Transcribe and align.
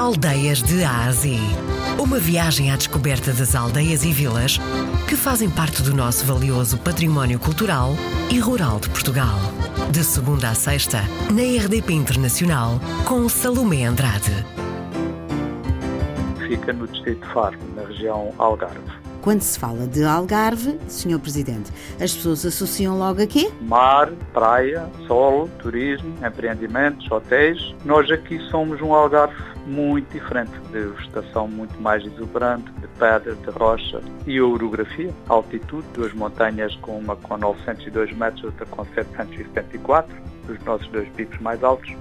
Aldeias 0.00 0.62
de 0.62 0.82
Ásia. 0.82 1.38
Uma 1.98 2.18
viagem 2.18 2.70
à 2.70 2.76
descoberta 2.76 3.34
das 3.34 3.54
aldeias 3.54 4.02
e 4.02 4.10
vilas 4.10 4.58
que 5.06 5.14
fazem 5.14 5.50
parte 5.50 5.82
do 5.82 5.94
nosso 5.94 6.24
valioso 6.24 6.78
património 6.78 7.38
cultural 7.38 7.90
e 8.32 8.38
rural 8.38 8.80
de 8.80 8.88
Portugal. 8.88 9.38
De 9.92 10.02
segunda 10.02 10.48
a 10.48 10.54
sexta, 10.54 11.02
na 11.30 11.42
RDP 11.42 11.92
Internacional, 11.92 12.80
com 13.06 13.28
Salomé 13.28 13.84
Andrade. 13.84 14.32
Fica 16.48 16.72
no 16.72 16.88
distrito 16.88 17.20
de 17.20 17.34
Faro, 17.34 17.58
na 17.76 17.82
região 17.82 18.32
Algarve. 18.38 19.09
Quando 19.22 19.42
se 19.42 19.58
fala 19.58 19.86
de 19.86 20.02
Algarve, 20.02 20.78
Sr. 20.88 21.18
Presidente, 21.18 21.70
as 22.02 22.14
pessoas 22.14 22.46
associam 22.46 22.98
logo 22.98 23.22
a 23.22 23.26
quê? 23.26 23.50
Mar, 23.60 24.10
praia, 24.32 24.88
sol, 25.06 25.46
turismo, 25.58 26.14
empreendimentos, 26.26 27.10
hotéis. 27.10 27.74
Nós 27.84 28.10
aqui 28.10 28.38
somos 28.50 28.80
um 28.80 28.94
Algarve 28.94 29.34
muito 29.66 30.10
diferente, 30.10 30.52
de 30.72 30.80
vegetação 30.80 31.46
muito 31.46 31.78
mais 31.82 32.02
exuberante, 32.04 32.70
de 32.72 32.88
pedra, 32.98 33.34
de 33.34 33.50
rocha 33.50 34.00
e 34.26 34.40
orografia, 34.40 35.10
altitude, 35.28 35.86
duas 35.92 36.14
montanhas 36.14 36.74
com 36.76 36.98
uma 36.98 37.14
com 37.14 37.36
902 37.36 38.16
metros, 38.16 38.44
outra 38.44 38.64
com 38.66 38.84
774, 38.86 40.16
os 40.48 40.64
nossos 40.64 40.88
dois 40.88 41.08
picos 41.10 41.38
mais 41.40 41.62
altos, 41.62 41.94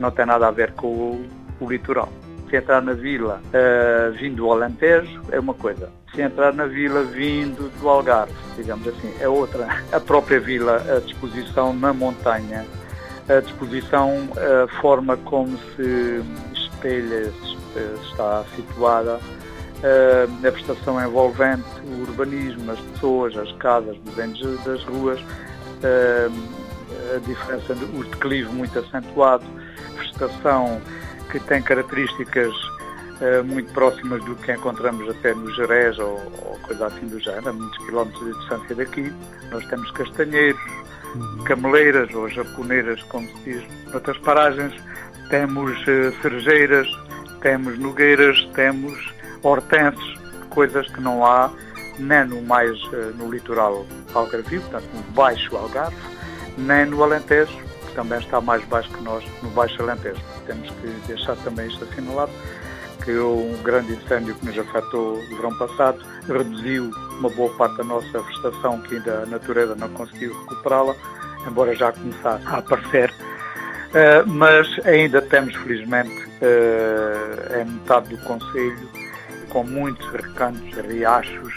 não 0.00 0.10
tem 0.10 0.26
nada 0.26 0.48
a 0.48 0.50
ver 0.50 0.72
com 0.72 0.88
o, 0.88 1.26
o 1.60 1.70
litoral. 1.70 2.08
Se 2.50 2.56
entrar 2.56 2.82
na 2.82 2.94
vila 2.94 3.40
uh, 3.46 4.12
vindo 4.18 4.38
do 4.38 4.50
Alentejo 4.50 5.22
é 5.30 5.38
uma 5.38 5.54
coisa. 5.54 5.88
Se 6.12 6.20
entrar 6.20 6.52
na 6.52 6.66
vila 6.66 7.04
vindo 7.04 7.70
do 7.78 7.88
Algarve, 7.88 8.34
digamos 8.56 8.88
assim, 8.88 9.14
é 9.20 9.28
outra. 9.28 9.68
A 9.92 10.00
própria 10.00 10.40
vila, 10.40 10.84
a 10.96 10.98
disposição 10.98 11.72
na 11.72 11.92
montanha, 11.92 12.66
a 13.28 13.40
disposição, 13.40 14.28
a 14.36 14.66
forma 14.80 15.16
como 15.18 15.56
se 15.76 16.20
espelha, 16.52 17.32
está 18.02 18.44
situada, 18.56 19.20
a 20.46 20.50
prestação 20.50 21.00
envolvente, 21.00 21.62
o 21.84 22.00
urbanismo, 22.00 22.72
as 22.72 22.80
pessoas, 22.80 23.36
as 23.36 23.52
casas, 23.52 23.96
os 24.04 24.14
desenhos 24.14 24.64
das 24.64 24.82
ruas, 24.82 25.20
a 27.14 27.18
diferença, 27.24 27.72
o 27.94 28.02
declive 28.02 28.52
muito 28.52 28.76
acentuado, 28.76 29.44
vegetação 29.96 30.80
que 31.30 31.40
tem 31.40 31.62
características 31.62 32.52
uh, 33.20 33.44
muito 33.44 33.72
próximas 33.72 34.22
do 34.24 34.34
que 34.36 34.52
encontramos 34.52 35.08
até 35.08 35.34
no 35.34 35.52
Jerez 35.54 35.98
ou, 35.98 36.16
ou, 36.44 36.58
coisa 36.62 36.86
assim 36.86 37.06
do 37.06 37.18
género, 37.20 37.50
a 37.50 37.52
muitos 37.52 37.78
quilómetros 37.86 38.24
de 38.24 38.38
distância 38.38 38.74
daqui. 38.76 39.12
Nós 39.50 39.64
temos 39.66 39.90
castanheiros, 39.92 40.60
uhum. 41.14 41.44
cameleiras 41.44 42.12
ou 42.14 42.28
japoneiras, 42.28 43.02
como 43.04 43.26
se 43.28 43.52
diz, 43.52 43.62
noutras 43.92 44.18
paragens. 44.18 44.74
Temos 45.28 45.72
uh, 45.82 46.12
cerejeiras, 46.22 46.88
temos 47.40 47.78
nogueiras, 47.78 48.44
temos 48.54 49.14
hortenses, 49.42 50.14
coisas 50.50 50.88
que 50.88 51.00
não 51.00 51.24
há 51.24 51.50
nem 51.98 52.24
no 52.24 52.42
mais 52.42 52.82
uh, 52.84 53.14
no 53.16 53.30
litoral 53.30 53.86
algarvio, 54.14 54.60
portanto 54.62 54.88
no 54.94 55.02
baixo 55.12 55.56
Algarve, 55.56 55.96
nem 56.56 56.86
no 56.86 57.02
Alentejo, 57.04 57.69
também 58.00 58.18
está 58.18 58.40
mais 58.40 58.64
baixo 58.64 58.88
que 58.88 59.02
nós 59.02 59.22
no 59.42 59.50
baixo 59.50 59.82
Alentejo 59.82 60.20
temos 60.46 60.70
que 60.70 60.86
deixar 61.06 61.36
também 61.36 61.66
isto 61.66 61.84
assinalado, 61.84 62.32
que 63.04 63.12
um 63.12 63.62
grande 63.62 63.92
incêndio 63.92 64.34
que 64.36 64.46
nos 64.46 64.58
afetou 64.58 65.18
no 65.18 65.36
verão 65.36 65.54
passado 65.58 66.02
reduziu 66.26 66.90
uma 67.18 67.28
boa 67.28 67.54
parte 67.56 67.76
da 67.76 67.84
nossa 67.84 68.22
vegetação 68.22 68.80
que 68.80 68.94
ainda 68.94 69.24
a 69.24 69.26
natureza 69.26 69.74
não 69.74 69.90
conseguiu 69.90 70.32
recuperá-la, 70.40 70.94
embora 71.46 71.76
já 71.76 71.92
começasse 71.92 72.46
a 72.46 72.56
aparecer. 72.56 73.12
Uh, 73.90 74.26
mas 74.26 74.66
ainda 74.86 75.20
temos, 75.20 75.54
felizmente, 75.56 76.10
uh, 76.10 77.60
em 77.60 77.64
metade 77.66 78.16
do 78.16 78.18
Conselho, 78.24 78.88
com 79.50 79.62
muitos 79.62 80.06
recantos, 80.10 80.72
riachos, 80.86 81.52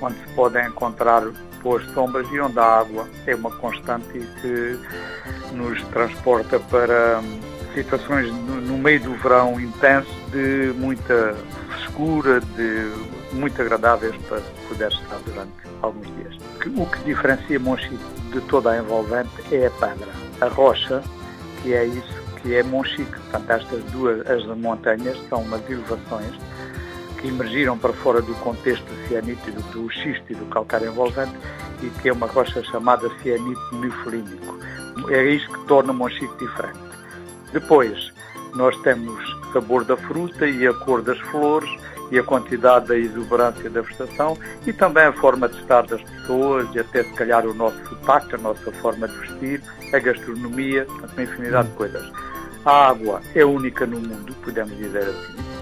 onde 0.00 0.16
se 0.16 0.34
podem 0.34 0.66
encontrar 0.66 1.22
boas 1.64 1.82
sombras 1.92 2.30
e 2.30 2.38
onde 2.38 2.58
a 2.58 2.80
água 2.80 3.08
é 3.26 3.34
uma 3.34 3.50
constante 3.50 4.06
que 4.40 4.78
nos 5.52 5.82
transporta 5.84 6.60
para 6.60 7.20
situações 7.74 8.30
no, 8.30 8.78
meio 8.78 9.00
do 9.00 9.14
verão 9.14 9.58
intenso 9.58 10.14
de 10.30 10.72
muita 10.76 11.34
frescura, 11.70 12.40
de 12.40 12.92
muito 13.32 13.60
agradáveis 13.60 14.14
para 14.28 14.40
poder 14.68 14.92
estar 14.92 15.18
durante 15.24 15.52
alguns 15.82 16.06
dias. 16.16 16.36
O 16.76 16.86
que 16.86 17.02
diferencia 17.04 17.58
Monchique 17.58 17.98
de 18.30 18.40
toda 18.42 18.70
a 18.70 18.78
envolvente 18.78 19.30
é 19.50 19.66
a 19.66 19.70
pedra, 19.70 20.08
a 20.40 20.46
rocha, 20.46 21.02
que 21.62 21.74
é 21.74 21.84
isso 21.86 22.14
que 22.40 22.54
é 22.54 22.62
Monchique. 22.62 23.10
Portanto, 23.10 23.50
estas 23.50 23.82
duas 23.84 24.20
as 24.30 24.44
montanhas 24.56 25.18
são 25.28 25.40
umas 25.40 25.68
elevações 25.68 26.32
emergiram 27.24 27.78
para 27.78 27.92
fora 27.92 28.20
do 28.20 28.34
contexto 28.36 28.86
cianítico, 29.08 29.60
do 29.72 29.90
xisto 29.90 30.24
e 30.30 30.34
do 30.34 30.46
calcário 30.46 30.88
envolvente 30.88 31.34
e 31.82 31.88
que 32.00 32.08
é 32.08 32.12
uma 32.12 32.26
rocha 32.26 32.62
chamada 32.64 33.10
cianito 33.22 33.76
nefelínico. 33.76 34.58
É 35.10 35.24
isso 35.24 35.50
que 35.50 35.66
torna 35.66 35.92
Monchique 35.92 36.36
diferente. 36.38 36.78
Depois, 37.52 38.12
nós 38.54 38.76
temos 38.82 39.22
sabor 39.52 39.84
da 39.84 39.96
fruta 39.96 40.46
e 40.46 40.66
a 40.66 40.72
cor 40.72 41.02
das 41.02 41.18
flores 41.18 41.70
e 42.10 42.18
a 42.18 42.22
quantidade 42.22 42.88
da 42.88 42.96
exuberância 42.96 43.68
da 43.70 43.80
vegetação 43.80 44.36
e 44.66 44.72
também 44.72 45.04
a 45.04 45.12
forma 45.12 45.48
de 45.48 45.58
estar 45.60 45.82
das 45.86 46.02
pessoas 46.02 46.68
e 46.74 46.78
até 46.78 47.02
se 47.02 47.12
calhar 47.14 47.46
o 47.46 47.54
nosso 47.54 47.76
sotaque, 47.88 48.34
a 48.34 48.38
nossa 48.38 48.70
forma 48.72 49.08
de 49.08 49.18
vestir, 49.18 49.62
a 49.92 49.98
gastronomia, 49.98 50.86
uma 50.88 51.22
infinidade 51.22 51.68
de 51.68 51.74
coisas. 51.74 52.12
A 52.64 52.88
água 52.88 53.20
é 53.34 53.44
única 53.44 53.86
no 53.86 54.00
mundo, 54.00 54.34
podemos 54.42 54.76
dizer 54.76 55.02
assim. 55.02 55.53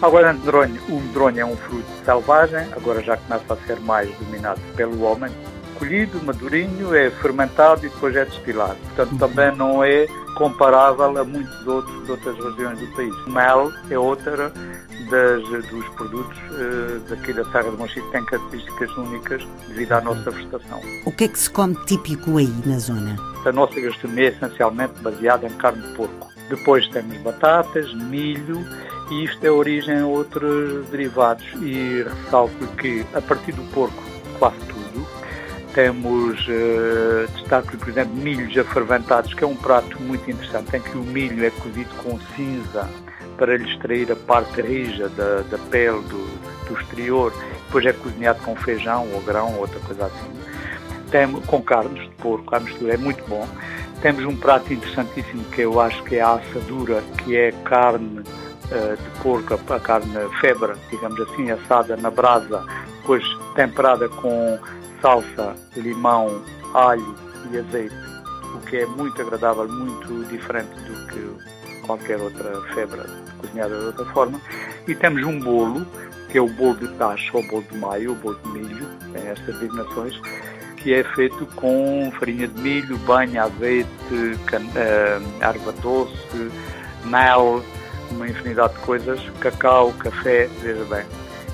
Agora, 0.00 0.32
o 0.32 0.34
medronho, 0.34 0.80
o 0.88 1.00
medronho 1.00 1.40
é 1.40 1.44
um 1.44 1.56
fruto 1.56 1.88
selvagem, 2.04 2.68
agora 2.72 3.02
já 3.02 3.16
começa 3.16 3.54
a 3.54 3.56
ser 3.66 3.80
mais 3.80 4.08
dominado 4.18 4.60
pelo 4.76 5.02
homem. 5.02 5.30
Colhido, 5.76 6.20
madurinho, 6.24 6.94
é 6.94 7.10
fermentado 7.10 7.84
e 7.84 7.88
depois 7.88 8.14
é 8.14 8.24
destilado. 8.24 8.76
Portanto, 8.94 9.18
também 9.18 9.56
não 9.56 9.82
é 9.82 10.06
comparável 10.36 11.18
a 11.18 11.24
muitos 11.24 11.66
outros 11.66 12.04
de 12.04 12.10
outras 12.12 12.36
regiões 12.36 12.78
do 12.78 12.86
país. 12.94 13.26
Mel 13.26 13.72
é 13.90 13.98
outra 13.98 14.52
das, 15.10 15.42
dos 15.68 15.88
produtos 15.90 16.38
uh, 16.50 17.00
daqui 17.08 17.32
da 17.32 17.44
Serra 17.46 17.70
de 17.70 17.76
Monchique 17.76 18.02
que 18.02 18.12
tem 18.12 18.24
características 18.24 18.96
únicas 18.96 19.44
devido 19.66 19.92
à 19.92 20.00
nossa 20.00 20.30
vegetação. 20.30 20.80
O 21.06 21.12
que 21.12 21.24
é 21.24 21.28
que 21.28 21.38
se 21.38 21.50
come 21.50 21.74
típico 21.86 22.38
aí 22.38 22.52
na 22.64 22.78
zona? 22.78 23.16
A 23.44 23.52
nossa 23.52 23.80
gastronomia 23.80 24.26
é 24.26 24.28
essencialmente 24.28 24.94
baseada 25.00 25.46
em 25.46 25.52
carne 25.54 25.82
de 25.82 25.94
porco. 25.94 26.28
Depois 26.48 26.86
temos 26.88 27.16
batatas, 27.18 27.92
milho 27.94 28.64
e 29.10 29.24
isto 29.24 29.44
é 29.44 29.50
origem 29.50 30.00
a 30.00 30.06
outros 30.06 30.86
derivados 30.88 31.46
e 31.62 32.02
ressalto 32.02 32.66
que 32.76 33.04
a 33.14 33.20
partir 33.20 33.52
do 33.52 33.62
porco 33.72 34.02
quase 34.38 34.58
tudo 34.66 34.78
temos 35.78 36.40
uh, 36.48 37.28
destaque, 37.34 37.76
por 37.76 37.88
exemplo, 37.88 38.12
milhos 38.16 38.56
aferventados, 38.58 39.32
que 39.32 39.44
é 39.44 39.46
um 39.46 39.54
prato 39.54 40.02
muito 40.02 40.28
interessante, 40.28 40.76
em 40.76 40.80
que 40.80 40.98
o 40.98 41.04
milho 41.04 41.44
é 41.44 41.50
cozido 41.50 41.94
com 42.02 42.18
cinza 42.34 42.88
para 43.36 43.56
lhe 43.56 43.70
extrair 43.70 44.10
a 44.10 44.16
parte 44.16 44.60
rija 44.60 45.08
da, 45.10 45.42
da 45.42 45.58
pele 45.70 46.00
do, 46.02 46.66
do 46.66 46.80
exterior, 46.80 47.32
depois 47.66 47.86
é 47.86 47.92
cozinhado 47.92 48.42
com 48.42 48.56
feijão 48.56 49.06
ou 49.12 49.20
grão 49.20 49.54
ou 49.54 49.60
outra 49.60 49.78
coisa 49.80 50.06
assim. 50.06 50.32
Temos, 51.12 51.44
com 51.46 51.62
carnes 51.62 52.02
de 52.02 52.14
porco, 52.16 52.54
a 52.56 52.58
mistura 52.58 52.94
é 52.94 52.96
muito 52.96 53.22
bom. 53.28 53.46
Temos 54.02 54.24
um 54.24 54.36
prato 54.36 54.72
interessantíssimo 54.72 55.44
que 55.44 55.60
eu 55.60 55.80
acho 55.80 56.02
que 56.02 56.16
é 56.16 56.22
a 56.22 56.34
assadura, 56.34 57.02
que 57.18 57.36
é 57.36 57.52
carne 57.64 58.24
de 58.70 59.22
porco, 59.22 59.54
a 59.54 59.80
carne 59.80 60.14
febra, 60.40 60.76
digamos 60.90 61.20
assim, 61.20 61.50
assada 61.50 61.96
na 61.96 62.10
brasa, 62.10 62.64
depois 63.00 63.24
temperada 63.54 64.08
com 64.08 64.58
salsa, 65.00 65.54
limão, 65.76 66.42
alho 66.74 67.14
e 67.50 67.58
azeite, 67.58 67.94
o 68.54 68.60
que 68.66 68.78
é 68.78 68.86
muito 68.86 69.20
agradável, 69.22 69.68
muito 69.68 70.24
diferente 70.28 70.74
do 70.80 71.06
que 71.06 71.86
qualquer 71.86 72.20
outra 72.20 72.60
febra 72.74 73.06
cozinhada 73.38 73.78
de 73.78 73.86
outra 73.86 74.04
forma. 74.06 74.40
E 74.86 74.94
temos 74.94 75.24
um 75.24 75.40
bolo, 75.40 75.86
que 76.30 76.38
é 76.38 76.40
o 76.40 76.48
bolo 76.48 76.76
de 76.76 76.88
tacho 76.96 77.36
ou 77.36 77.46
bolo 77.48 77.64
de 77.70 77.78
maio, 77.78 78.12
o 78.12 78.14
bolo 78.16 78.38
de 78.44 78.50
milho, 78.50 78.86
tem 79.12 79.26
estas 79.28 79.58
designações, 79.58 80.20
que 80.76 80.94
é 80.94 81.02
feito 81.14 81.46
com 81.56 82.12
farinha 82.18 82.46
de 82.46 82.60
milho, 82.60 82.96
banha, 82.98 83.44
azeite, 83.44 83.88
can, 84.46 84.62
uh, 84.62 85.42
erva 85.42 85.72
doce, 85.72 86.50
mel, 87.04 87.62
uma 88.10 88.28
infinidade 88.28 88.74
de 88.74 88.80
coisas, 88.80 89.20
cacau, 89.40 89.92
café, 89.92 90.48
veja 90.62 90.84
bem 90.84 91.04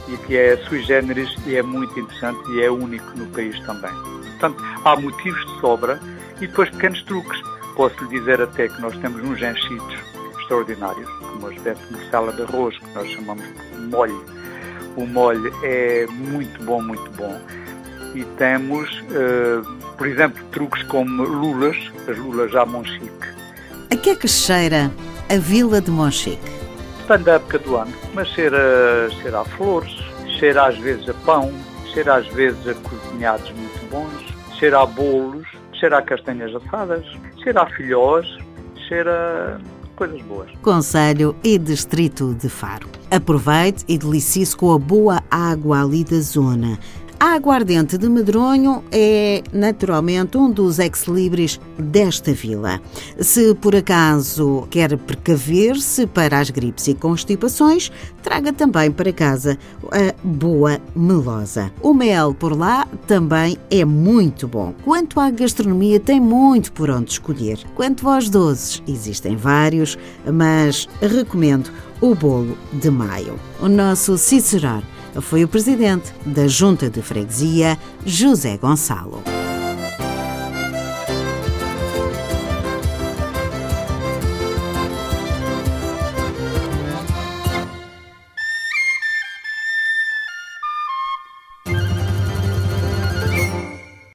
e 0.08 0.16
que 0.18 0.36
é 0.36 0.56
sui 0.68 0.82
generis 0.82 1.34
e 1.46 1.56
é 1.56 1.62
muito 1.62 1.98
interessante 1.98 2.50
e 2.52 2.62
é 2.62 2.70
único 2.70 3.06
no 3.16 3.26
país 3.26 3.58
também. 3.60 3.90
Portanto, 4.38 4.62
há 4.84 4.96
motivos 4.96 5.46
de 5.46 5.60
sobra 5.60 6.00
e 6.40 6.46
depois 6.46 6.68
pequenos 6.70 7.02
truques. 7.04 7.40
Posso 7.74 8.04
lhe 8.04 8.18
dizer 8.18 8.40
até 8.40 8.68
que 8.68 8.80
nós 8.80 8.96
temos 8.98 9.22
uns 9.22 9.40
enchidos 9.42 9.96
extraordinários, 10.38 11.08
como 11.18 11.38
uma 11.38 11.54
espécie 11.54 11.82
de 11.86 11.92
morcela 11.92 12.32
de 12.32 12.42
arroz, 12.42 12.78
que 12.78 12.94
nós 12.94 13.08
chamamos 13.08 13.44
de 13.44 13.80
molho. 13.88 14.24
O 14.96 15.06
molho 15.06 15.52
é 15.64 16.06
muito 16.06 16.62
bom, 16.62 16.82
muito 16.82 17.10
bom. 17.12 17.40
E 18.14 18.24
temos, 18.36 18.88
uh, 19.00 19.64
por 19.96 20.06
exemplo, 20.06 20.44
truques 20.52 20.82
como 20.84 21.24
lulas, 21.24 21.76
as 22.08 22.16
lulas 22.16 22.54
à 22.54 22.64
Monchique. 22.64 23.10
A 23.90 23.96
que 23.96 24.10
é 24.10 24.14
que 24.14 24.28
cheira 24.28 24.92
a 25.28 25.38
Vila 25.38 25.80
de 25.80 25.90
Monchique? 25.90 26.64
depende 27.04 27.24
da 27.24 27.32
época 27.34 27.58
do 27.58 27.76
ano, 27.76 27.92
mas 28.14 28.28
cheira, 28.28 29.08
cheira 29.20 29.40
a 29.40 29.44
flores, 29.44 29.92
cheira 30.38 30.66
às 30.66 30.78
vezes 30.78 31.08
a 31.08 31.14
pão, 31.14 31.52
cheira 31.92 32.16
às 32.16 32.26
vezes 32.28 32.66
a 32.66 32.74
cozinhados 32.74 33.50
muito 33.50 33.90
bons, 33.90 34.58
cheira 34.58 34.80
a 34.80 34.86
bolos, 34.86 35.46
cheira 35.74 35.98
a 35.98 36.02
castanhas 36.02 36.54
assadas, 36.54 37.04
cheira 37.42 37.62
a 37.62 37.66
filhós, 37.66 38.26
cheira 38.88 39.60
coisas 39.96 40.20
boas. 40.22 40.50
Conselho 40.62 41.36
e 41.44 41.58
Distrito 41.58 42.34
de 42.34 42.48
Faro. 42.48 42.88
Aproveite 43.10 43.84
e 43.86 43.98
delicie-se 43.98 44.56
com 44.56 44.72
a 44.72 44.78
boa 44.78 45.22
água 45.30 45.82
ali 45.82 46.04
da 46.04 46.20
zona. 46.20 46.78
A 47.24 47.36
aguardente 47.36 47.96
de 47.96 48.06
medronho 48.06 48.84
é 48.92 49.42
naturalmente 49.50 50.36
um 50.36 50.50
dos 50.50 50.78
ex-libris 50.78 51.58
desta 51.78 52.34
vila. 52.34 52.82
Se 53.18 53.54
por 53.54 53.74
acaso 53.74 54.68
quer 54.68 54.94
precaver-se 54.98 56.06
para 56.06 56.38
as 56.38 56.50
gripes 56.50 56.86
e 56.86 56.92
constipações, 56.92 57.90
traga 58.22 58.52
também 58.52 58.90
para 58.90 59.10
casa 59.10 59.56
a 59.84 60.14
boa 60.22 60.78
melosa. 60.94 61.72
O 61.80 61.94
mel 61.94 62.34
por 62.34 62.54
lá 62.54 62.86
também 63.06 63.56
é 63.70 63.86
muito 63.86 64.46
bom. 64.46 64.74
Quanto 64.84 65.18
à 65.18 65.30
gastronomia, 65.30 65.98
tem 65.98 66.20
muito 66.20 66.72
por 66.72 66.90
onde 66.90 67.12
escolher. 67.12 67.58
Quanto 67.74 68.06
aos 68.06 68.28
doces, 68.28 68.82
existem 68.86 69.34
vários, 69.34 69.96
mas 70.30 70.86
recomendo 71.00 71.70
o 72.02 72.14
bolo 72.14 72.58
de 72.70 72.90
maio. 72.90 73.40
O 73.62 73.68
nosso 73.68 74.18
Cicerone 74.18 74.93
foi 75.20 75.44
o 75.44 75.48
presidente 75.48 76.12
da 76.24 76.46
Junta 76.46 76.90
de 76.90 77.02
Freguesia, 77.02 77.78
José 78.04 78.56
Gonçalo. 78.56 79.33